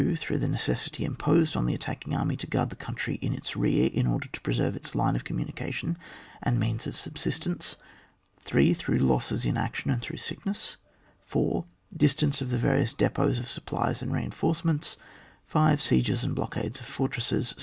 Through 0.17 0.39
the 0.39 0.47
necessity 0.47 1.05
imposed 1.05 1.55
on 1.55 1.67
the 1.67 1.75
attacking 1.75 2.15
army 2.15 2.35
to 2.37 2.47
guai'd 2.47 2.71
the 2.71 2.75
country 2.75 3.19
in 3.21 3.33
its 3.35 3.55
rear, 3.55 3.87
in 3.93 4.07
order 4.07 4.27
to 4.29 4.41
preserve 4.41 4.75
its 4.75 4.95
line 4.95 5.15
of 5.15 5.23
communication 5.23 5.95
and 6.41 6.59
means 6.59 6.87
of 6.87 6.97
sub 6.97 7.13
sistence. 7.13 7.75
3. 8.39 8.73
Through 8.73 8.97
losses 8.97 9.45
in 9.45 9.57
action 9.57 9.91
and 9.91 10.01
through 10.01 10.17
sickness. 10.17 10.77
4. 11.27 11.65
Distance 11.95 12.41
of 12.41 12.49
the 12.49 12.57
various 12.57 12.95
depots 12.95 13.37
of 13.37 13.47
supplies 13.47 14.01
and 14.01 14.11
reinforcements. 14.11 14.97
5. 15.45 15.79
Sieges 15.79 16.23
and 16.23 16.33
blockades 16.33 16.79
of 16.79 16.87
fortresses. 16.87 17.53